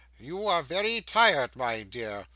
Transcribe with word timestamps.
You 0.17 0.47
are 0.47 0.63
very 0.63 1.01
tired, 1.01 1.55
my 1.55 1.83
dear. 1.83 2.25